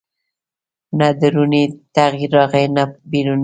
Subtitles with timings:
[0.99, 1.63] نه دروني
[1.95, 3.39] تغییر راغی نه بیروني